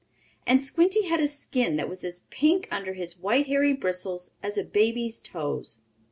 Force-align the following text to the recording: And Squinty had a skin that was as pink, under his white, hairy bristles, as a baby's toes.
And 0.47 0.63
Squinty 0.63 1.05
had 1.05 1.19
a 1.19 1.27
skin 1.27 1.75
that 1.75 1.87
was 1.87 2.03
as 2.03 2.21
pink, 2.31 2.67
under 2.71 2.93
his 2.95 3.19
white, 3.19 3.45
hairy 3.45 3.73
bristles, 3.73 4.31
as 4.41 4.57
a 4.57 4.63
baby's 4.63 5.19
toes. 5.19 5.77